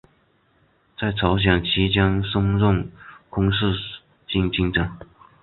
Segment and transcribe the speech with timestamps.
[0.99, 2.91] 在朝鲜期间升任
[3.29, 3.71] 空四
[4.25, 4.97] 军军长。